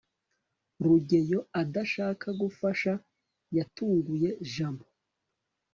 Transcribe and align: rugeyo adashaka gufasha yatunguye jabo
rugeyo 0.83 1.39
adashaka 1.61 2.27
gufasha 2.41 2.91
yatunguye 3.57 4.29
jabo 4.53 4.85